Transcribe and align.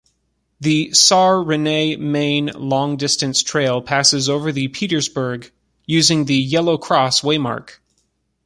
The 0.59 0.93
Saar-Rhine-Main 0.95 2.47
long-distance 2.55 3.43
trail 3.43 3.83
passes 3.83 4.29
over 4.29 4.51
the 4.51 4.69
Petersberg, 4.69 5.51
using 5.85 6.25
the 6.25 6.37
“yellow 6.39 6.79
cross” 6.79 7.21
waymark. 7.21 7.73